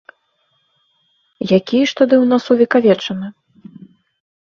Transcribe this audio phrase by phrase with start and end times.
[1.59, 3.27] Якія ж тады ў нас увекавечаны?